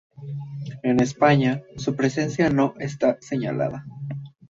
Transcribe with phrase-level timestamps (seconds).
[0.81, 3.85] En España, su presencia no está señalada.